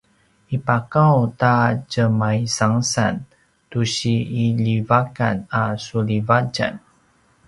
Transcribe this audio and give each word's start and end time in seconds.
ipaqaung 0.55 1.23
ta 1.39 1.53
tjemaisangasan 1.91 3.15
tusi 3.69 4.15
iljivakan 4.43 5.35
a 5.61 5.63
suljivatjan 5.85 6.73